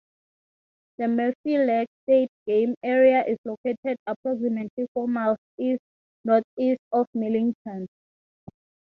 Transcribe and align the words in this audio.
The 0.97 1.07
Murphy 1.07 1.59
Lake 1.59 1.87
State 2.01 2.31
Game 2.47 2.73
Area 2.81 3.23
is 3.23 3.37
located 3.45 3.99
approximately 4.07 4.87
four 4.95 5.07
miles 5.07 5.37
east-northeast 5.59 6.79
of 6.91 7.05
Millington. 7.13 7.87